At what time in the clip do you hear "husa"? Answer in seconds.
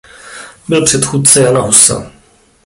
1.61-2.11